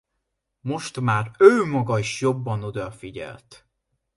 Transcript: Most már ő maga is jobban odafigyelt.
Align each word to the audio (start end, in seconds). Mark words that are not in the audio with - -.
Most 0.61 0.99
már 0.99 1.31
ő 1.37 1.63
maga 1.65 1.99
is 1.99 2.21
jobban 2.21 2.63
odafigyelt. 2.63 3.67